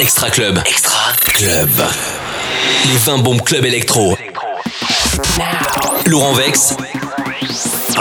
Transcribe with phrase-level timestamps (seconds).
[0.00, 0.58] Extra Club.
[0.64, 1.68] Extra Club.
[2.86, 4.16] Les 20 bombes club électro.
[6.06, 6.74] Laurent Vex.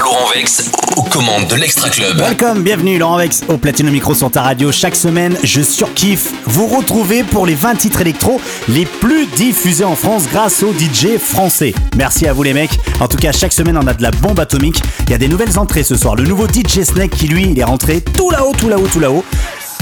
[0.01, 2.17] Laurent Vex aux commandes de l'Extra Club.
[2.17, 4.71] Welcome, bienvenue Laurent Vex au Platino Micro sur ta radio.
[4.71, 8.39] Chaque semaine, je surkiffe vous retrouver pour les 20 titres électro
[8.69, 11.73] les plus diffusés en France grâce aux DJ français.
[11.97, 12.79] Merci à vous les mecs.
[13.01, 14.81] En tout cas, chaque semaine, on a de la bombe atomique.
[15.07, 16.15] Il y a des nouvelles entrées ce soir.
[16.15, 19.25] Le nouveau DJ Snake qui lui, est rentré tout là-haut, tout là-haut, tout là-haut.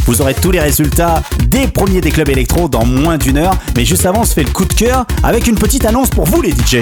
[0.05, 3.55] Vous aurez tous les résultats des premiers des clubs électro dans moins d'une heure.
[3.75, 6.25] Mais juste avant, on se fait le coup de cœur avec une petite annonce pour
[6.25, 6.79] vous les DJ.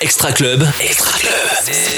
[0.00, 0.66] Extra Club.
[0.80, 1.30] Extra Club.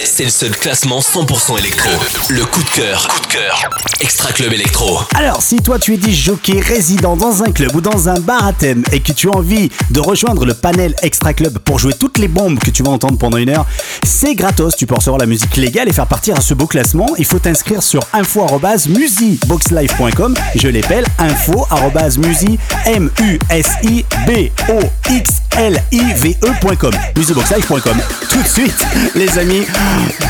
[0.04, 1.88] C'est le seul classement 100% électro.
[2.28, 3.08] Le coup de cœur.
[3.08, 3.70] Coup de cœur.
[4.00, 5.00] Extra Club électro.
[5.14, 8.46] Alors, si toi tu es dit jockey résident dans un club ou dans un bar
[8.46, 11.94] à thème et que tu as envie de rejoindre le panel Extra Club pour jouer
[11.94, 13.64] toutes les bombes que tu vas entendre pendant une heure,
[14.04, 14.76] c'est gratos.
[14.76, 17.08] Tu peux recevoir la musique légale et faire partir à ce beau classement.
[17.18, 20.34] Il faut t'inscrire sur info@musiboxlive.com.
[20.54, 26.92] Je l'appelle info@musi m u s i b o x l i v e.com.
[27.16, 27.96] Musiboxlive.com.
[28.30, 29.66] Tout de suite, les amis,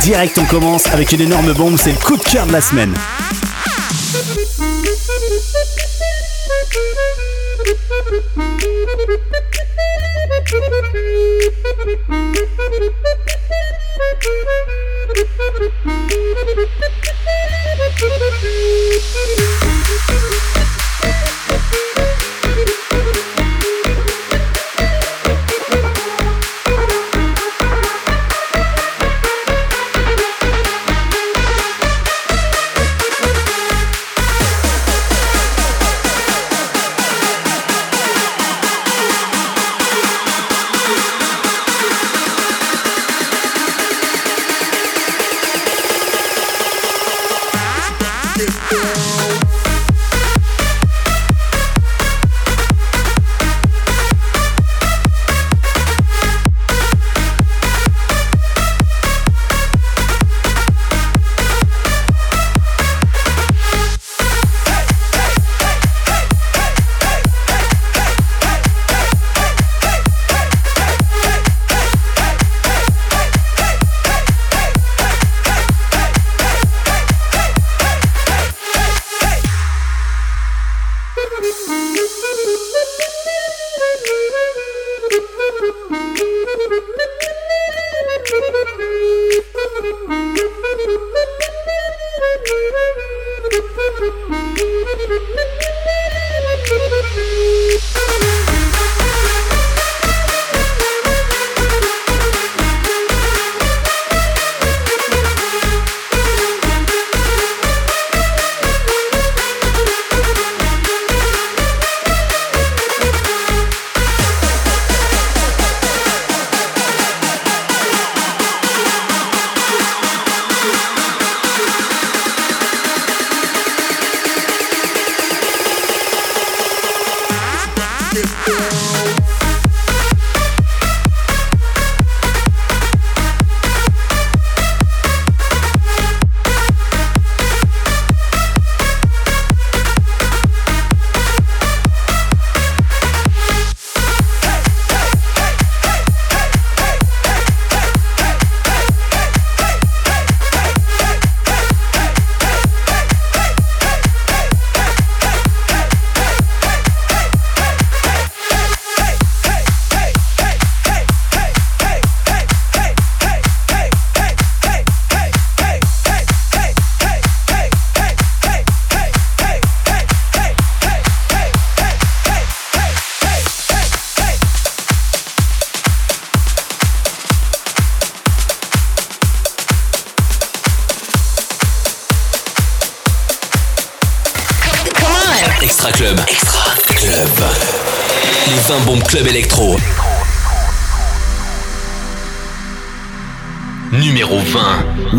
[0.02, 2.94] direct on commence avec une énorme bombe, c'est le coup de cœur de la semaine.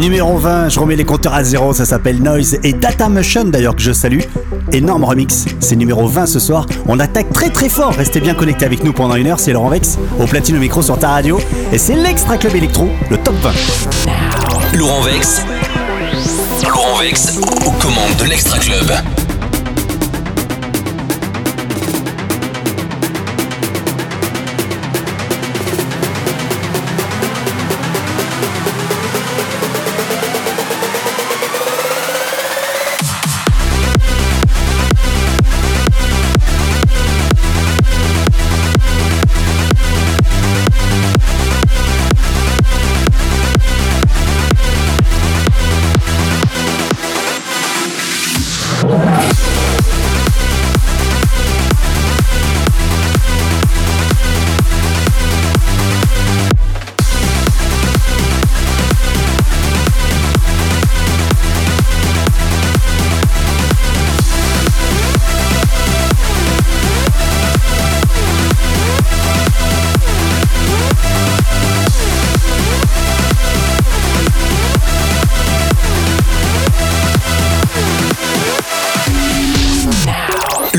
[0.07, 3.75] Numéro 20, je remets les compteurs à zéro, ça s'appelle Noise et Data Motion d'ailleurs
[3.75, 4.21] que je salue.
[4.71, 6.65] Énorme remix, c'est numéro 20 ce soir.
[6.86, 9.68] On attaque très très fort, restez bien connectés avec nous pendant une heure, c'est Laurent
[9.68, 11.42] Vex au platine au micro sur ta radio
[11.74, 13.51] et c'est l'Extra Club Electro, le top 20.
[14.77, 15.42] Laurent Vex.
[16.63, 19.26] Laurent Vex aux commandes de l'Extra Club.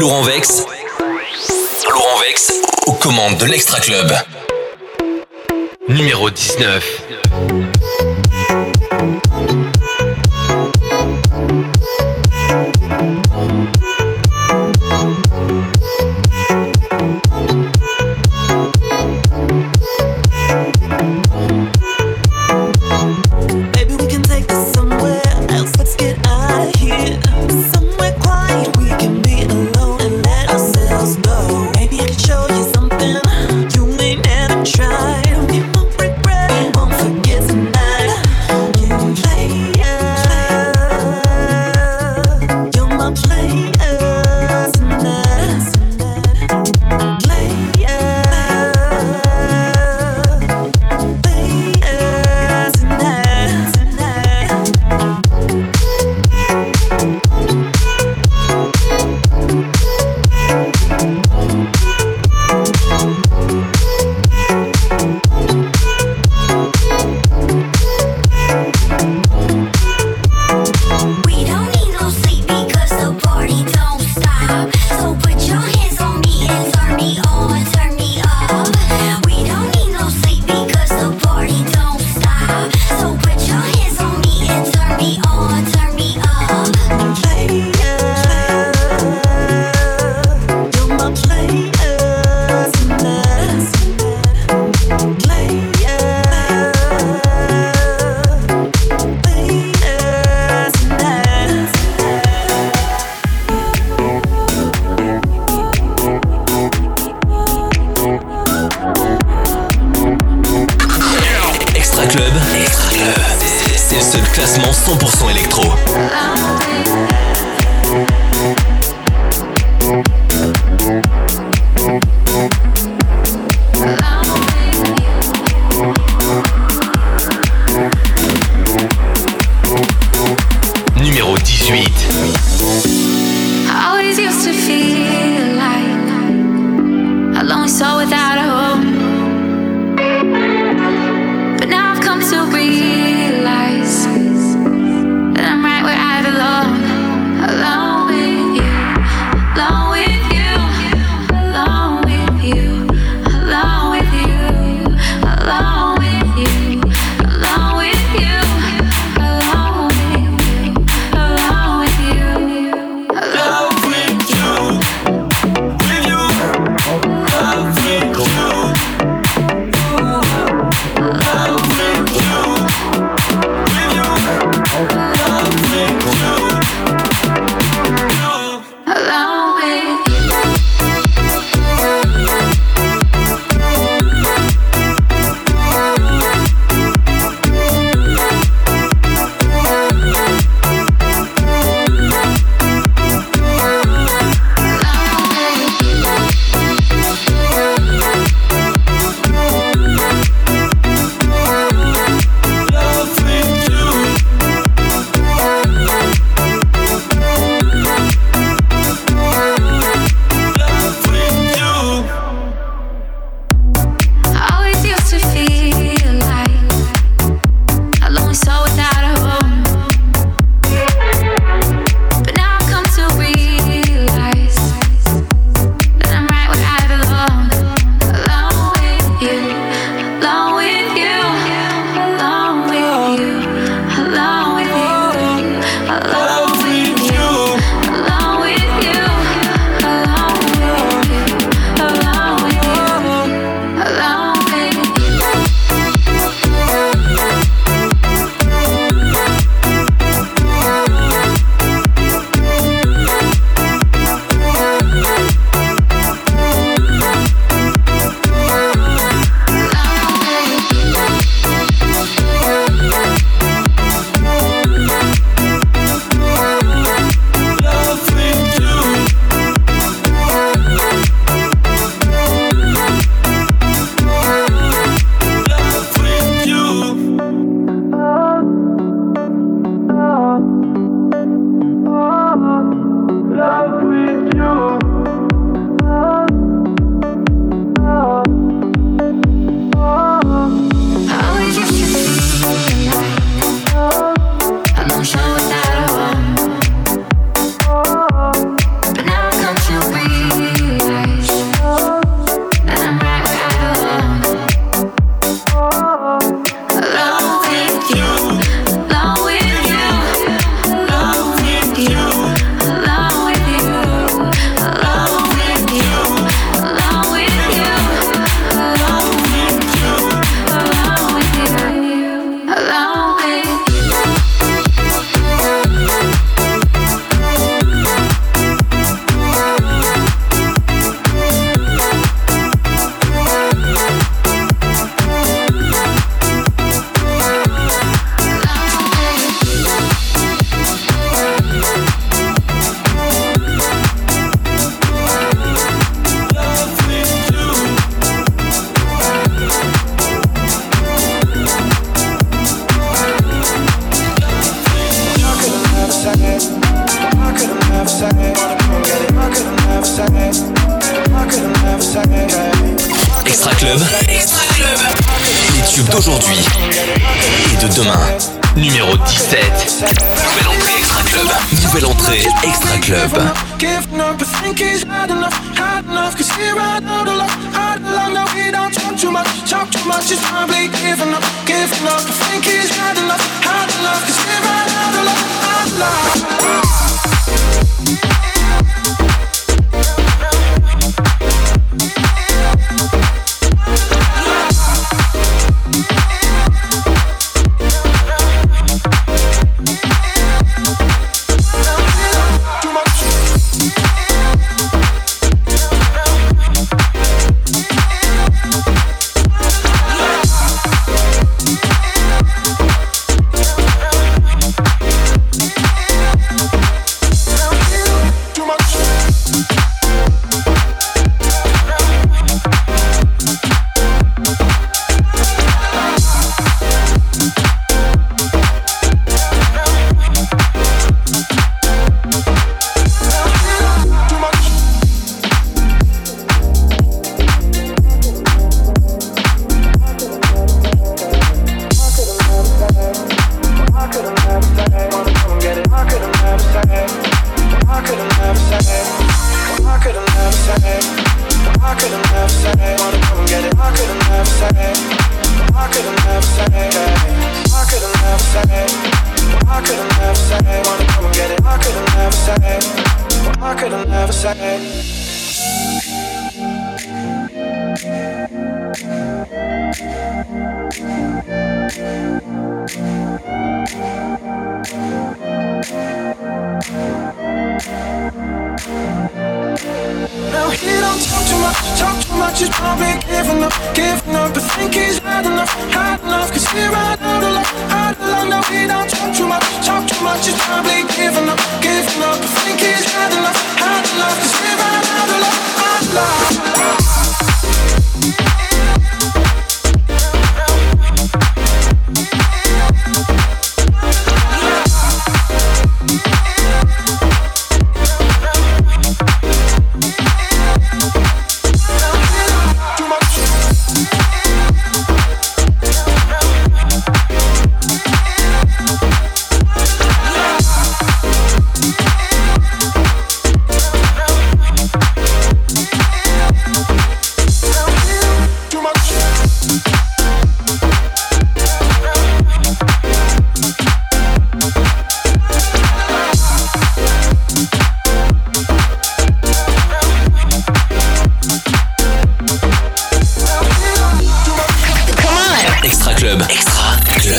[0.08, 0.64] Laurent Vex.
[1.84, 2.50] Laurent Vex
[2.86, 4.10] aux commandes de l'Extra Club.
[5.86, 7.02] Numéro 19.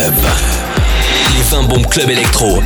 [0.01, 2.61] Les 20 bombes Club Electro.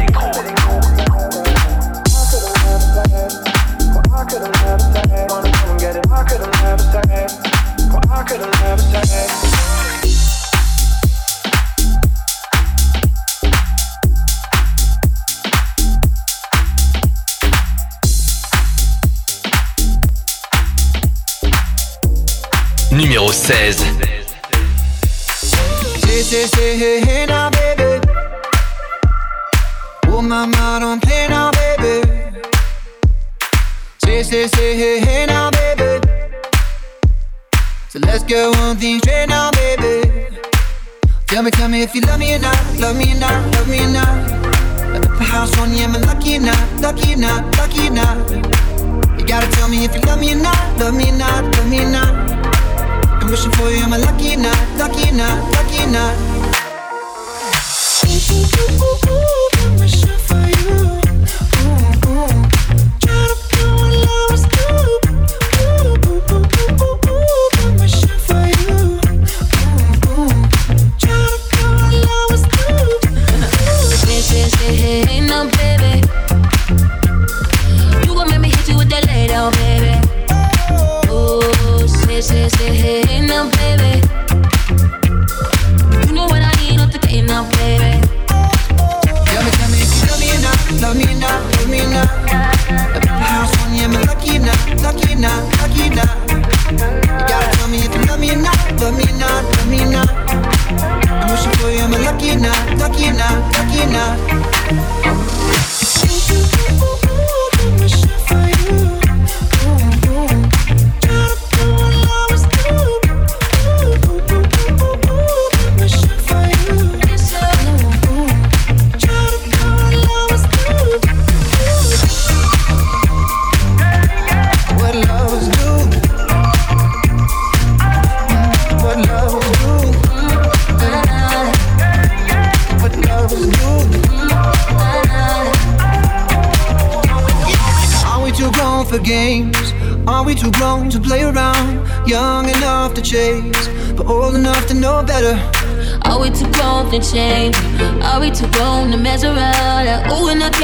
[22.91, 23.83] Numéro 16.
[38.83, 40.35] things right now, baby.
[41.27, 43.69] Tell me, tell me if you love me or not, love me or not, love
[43.69, 44.13] me or not.
[44.95, 47.91] At the house on you, am I lucky or not, lucky or not, lucky or
[47.91, 48.17] not?
[49.17, 51.69] You gotta tell me if you love me or not, love me or not, love
[51.69, 52.13] me or not.
[53.23, 56.15] I'm wishing for you, am I lucky or not, lucky or not, lucky or not?
[58.03, 59.32] Ooh, ooh, ooh, ooh.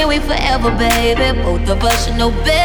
[0.00, 1.38] Can we forever, baby?
[1.42, 2.59] Both of us should know better.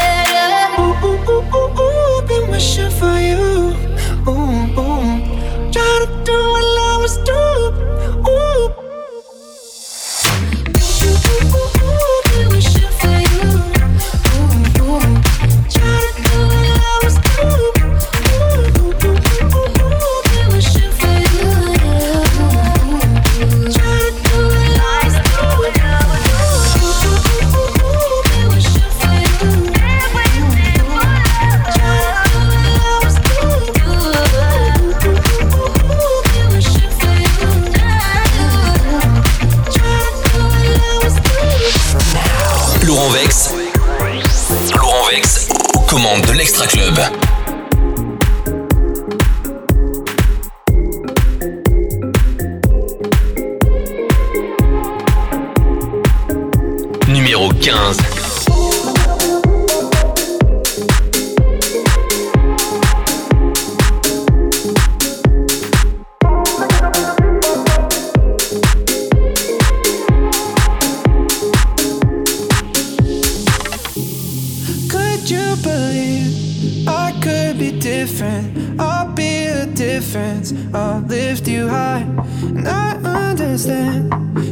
[81.08, 82.02] lift you high,
[82.42, 82.96] and I
[83.30, 84.12] understand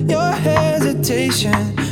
[0.09, 1.82] your hesitation.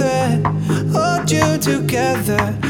[0.00, 2.67] hold you together.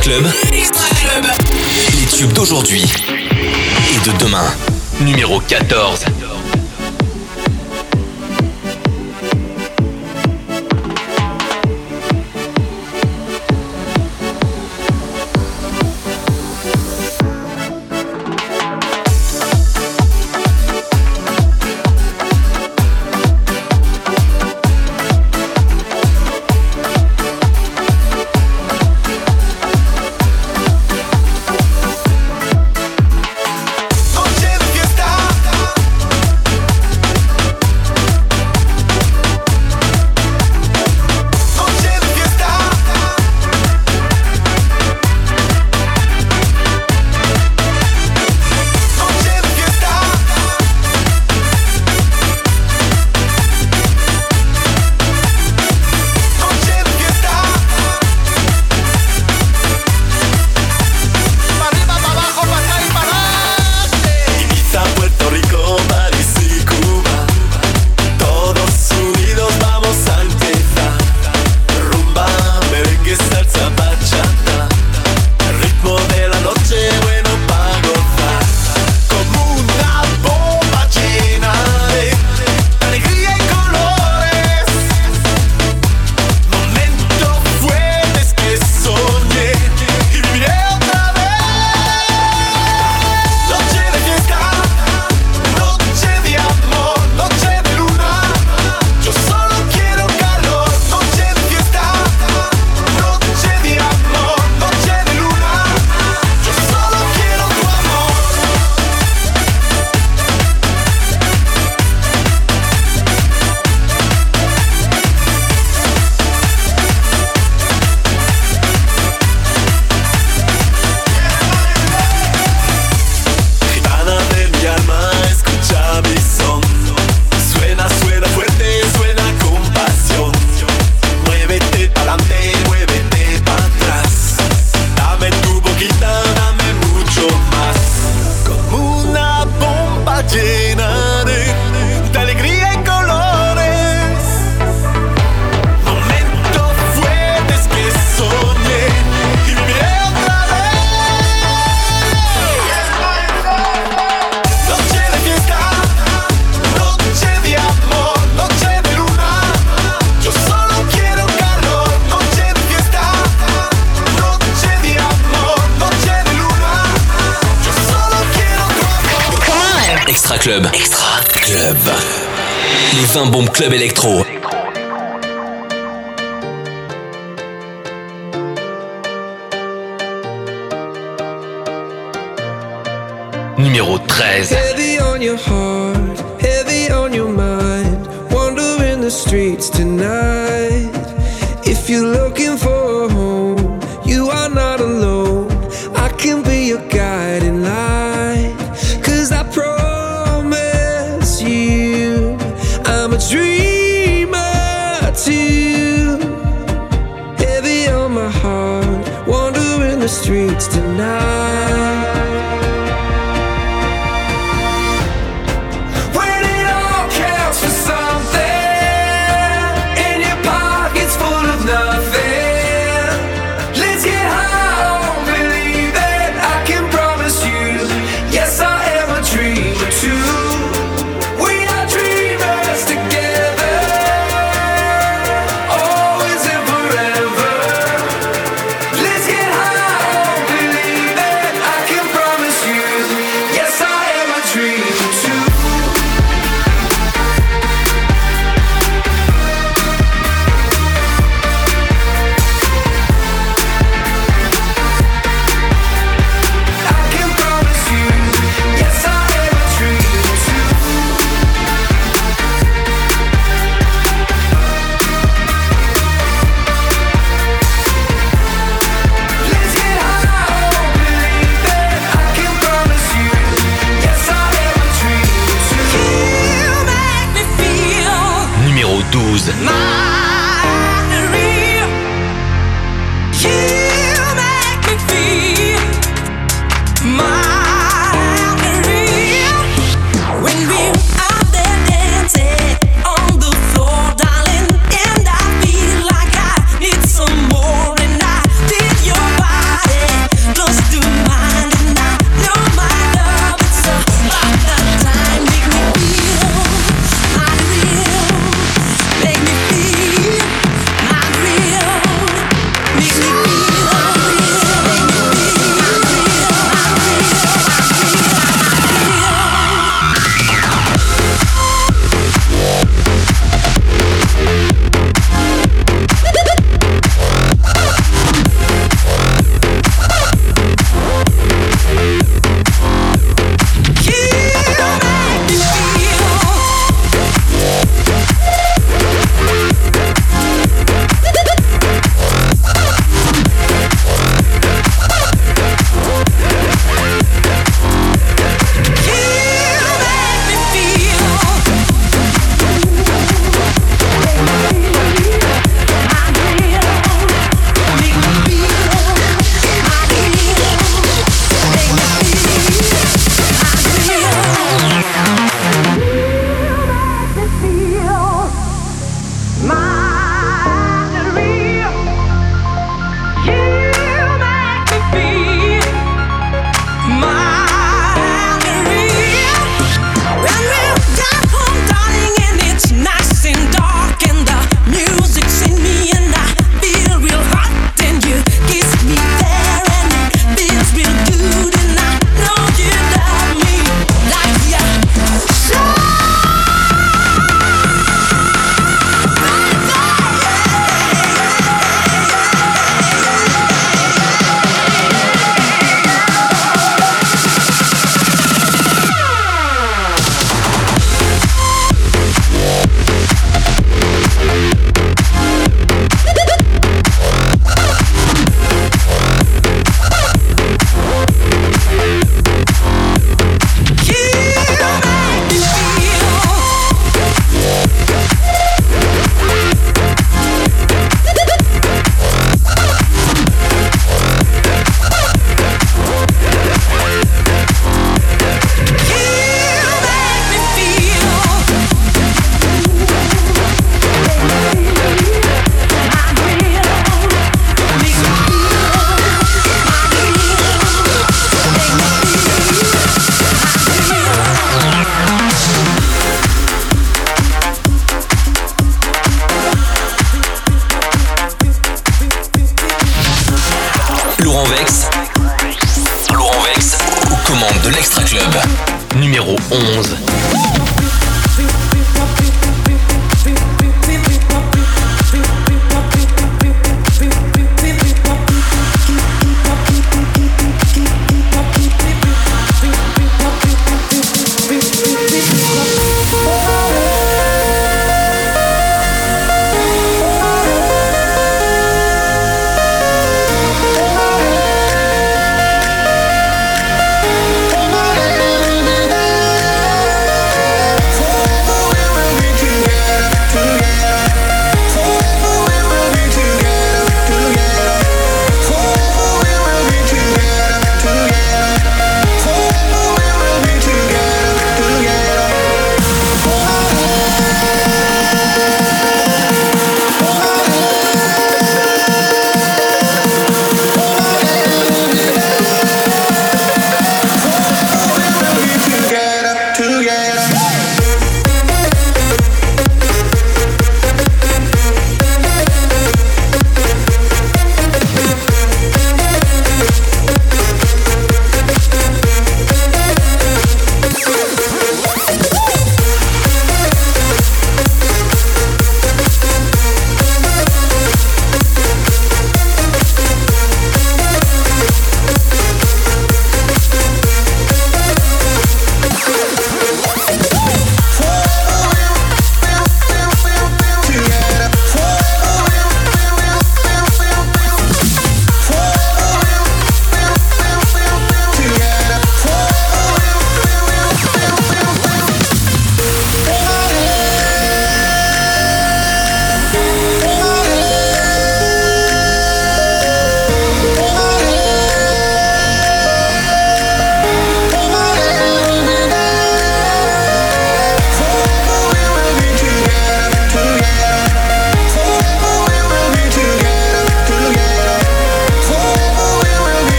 [0.00, 0.26] Club.
[0.52, 0.84] Extra
[1.92, 4.46] Les tubes d'aujourd'hui et de demain.
[5.00, 6.04] Numéro 14.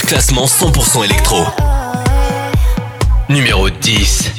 [0.00, 1.44] Classement 100% électro.
[3.28, 4.31] Numéro 10.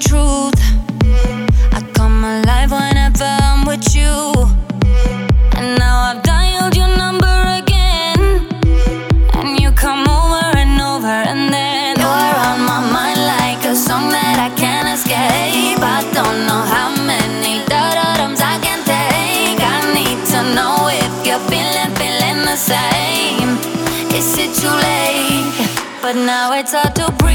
[0.00, 0.54] truth.
[1.72, 4.14] I come alive whenever I'm with you.
[5.58, 8.46] And now I've dialed your number again.
[9.34, 14.10] And you come over and over, and then you're on my mind like a song
[14.10, 15.82] that I can't escape.
[15.82, 19.58] I don't know how many dotums I can take.
[19.58, 23.58] I need to know if you're feeling, feeling the same.
[24.14, 25.98] Is it too late?
[26.00, 27.27] But now it's hard to breathe.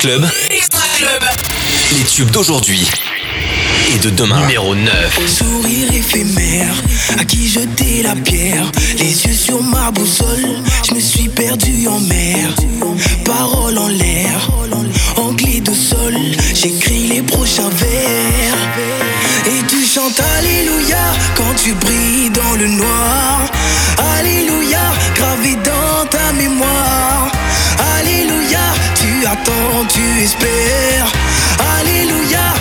[0.00, 0.26] Club.
[1.92, 2.90] Les tubes d'aujourd'hui
[3.94, 4.40] et de demain.
[4.40, 5.20] Numéro 9.
[5.28, 6.72] Sourire éphémère,
[7.18, 8.64] à qui jeter la pierre.
[8.98, 10.56] Les yeux sur ma boussole,
[10.88, 12.48] je me suis perdu en mer.
[13.26, 14.48] Paroles en l'air,
[15.16, 16.14] anglais de sol,
[16.54, 18.56] j'écris les prochains vers.
[19.48, 23.42] Et tu chantes Alléluia quand tu brilles dans le noir.
[24.18, 27.30] Alléluia, gravé dans ta mémoire.
[27.98, 28.69] Alléluia
[29.26, 31.12] attends, tu espères.
[31.78, 32.54] Alléluia,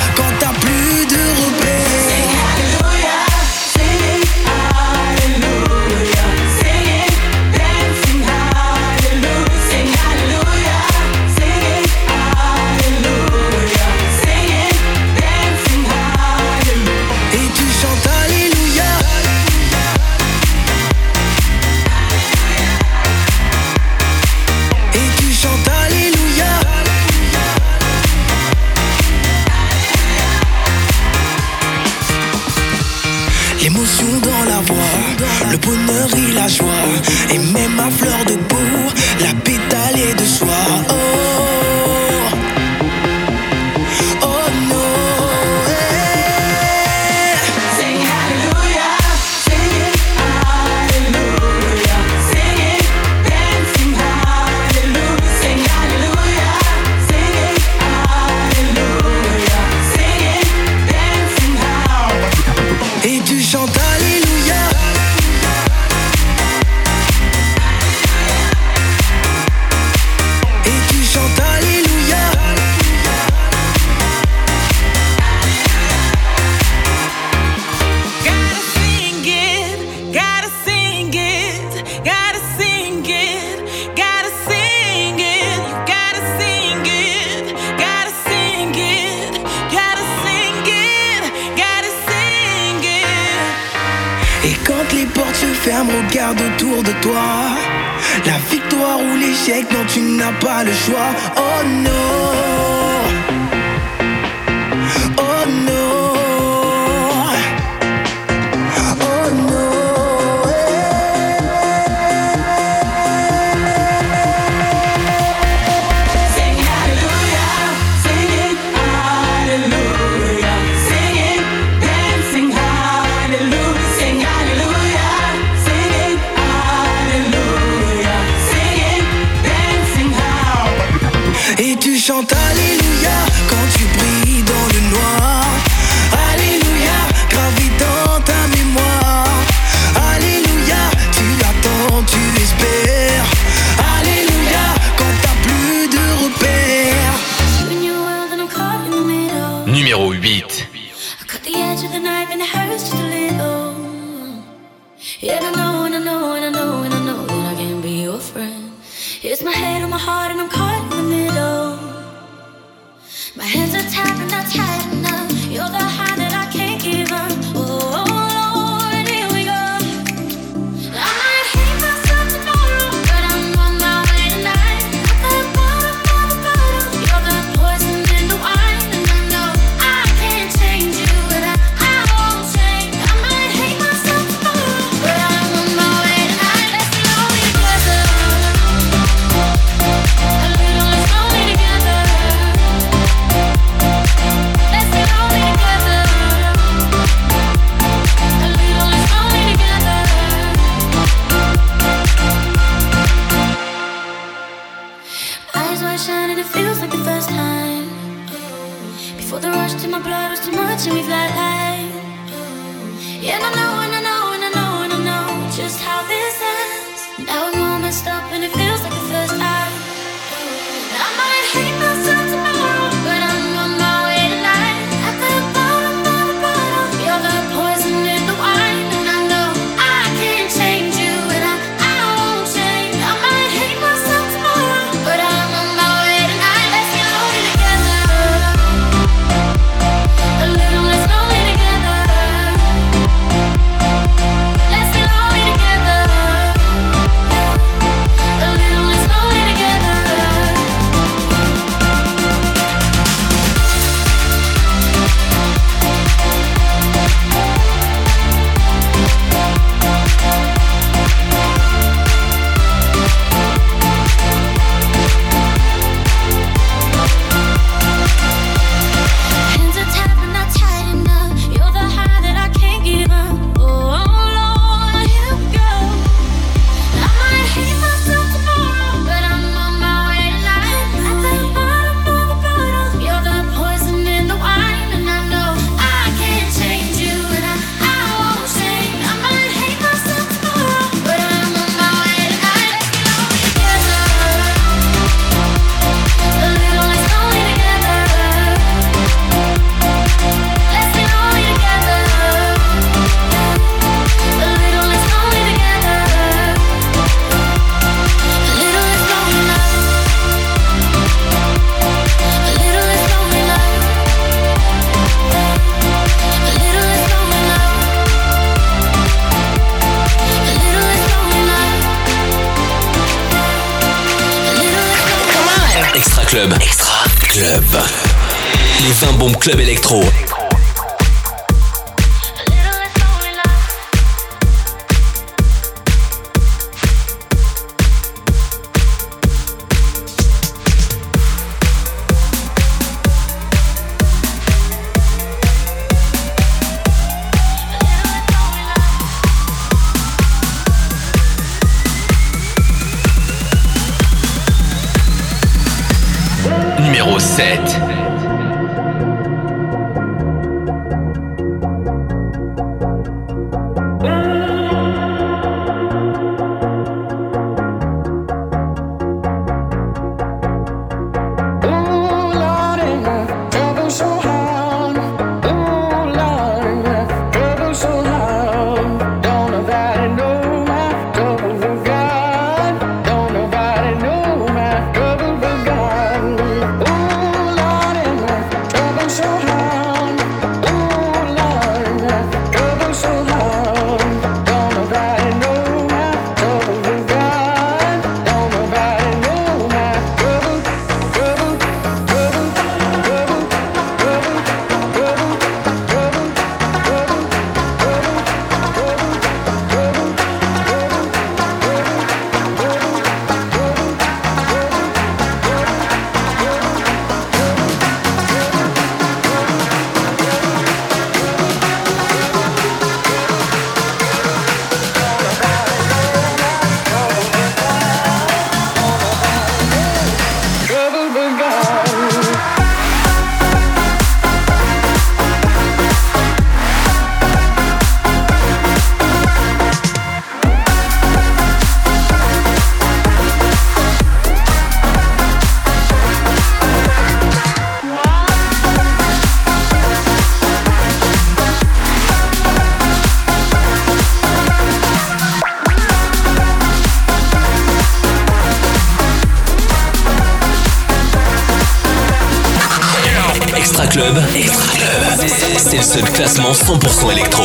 [464.00, 467.44] C'est le seul classement 100% électro.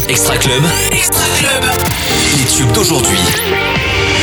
[0.09, 1.63] Extra Club, Extra Club,
[2.37, 3.19] les tubes d'aujourd'hui.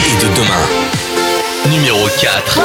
[0.07, 1.71] Et de demain.
[1.71, 2.61] Numéro 4.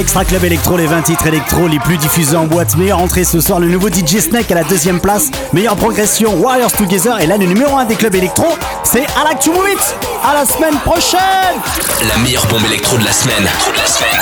[0.00, 2.74] Extra Club Electro, les 20 titres électro les plus diffusés en boîte.
[2.78, 5.30] Meilleure entrée ce soir, le nouveau DJ Snake à la deuxième place.
[5.52, 7.20] Meilleure progression, Warriors Together.
[7.20, 8.46] Et là, le numéro 1 des clubs électro,
[8.82, 9.96] c'est Alak Move It.
[10.24, 11.20] À la semaine prochaine
[12.08, 13.42] La meilleure bombe électro de la semaine.
[13.42, 14.18] De la semaine.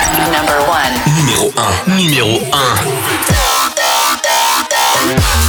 [1.16, 1.52] Numéro
[1.86, 1.94] 1.
[1.94, 2.40] Numéro
[5.44, 5.47] 1.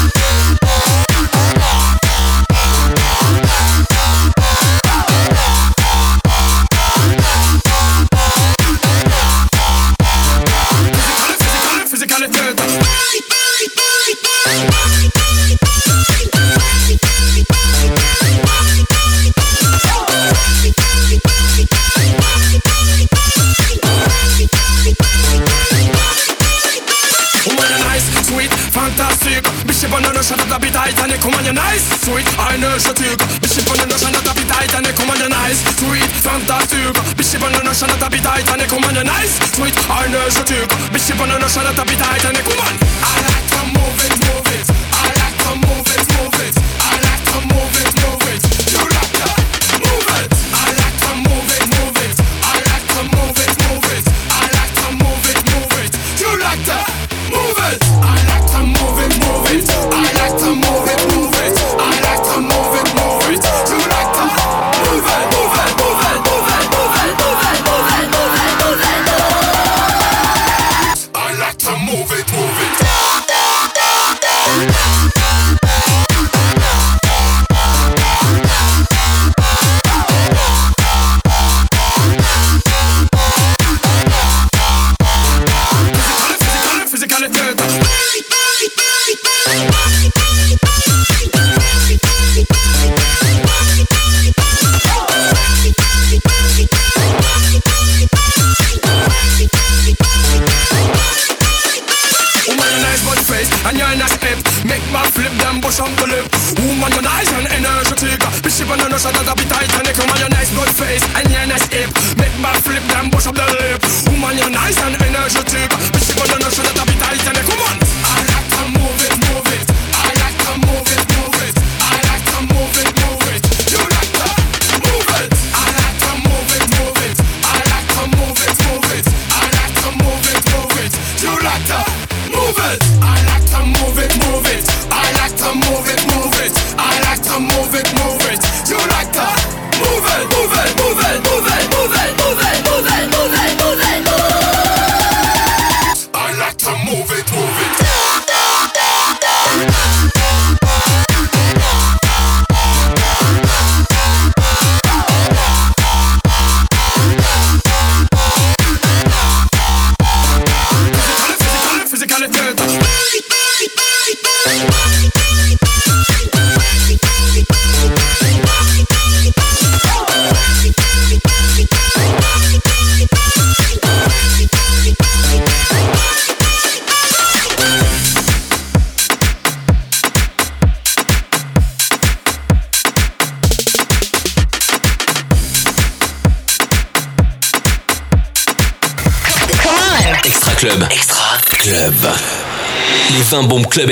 [38.69, 41.73] Come on, you're nice, sweet, I know you're too good be Bishop on the shoulder,
[41.73, 42.77] tap it tight, and you come on.
[43.01, 43.48] I like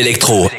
[0.06, 0.57] Extra